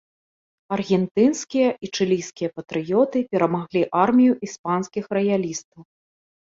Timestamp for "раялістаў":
5.21-5.79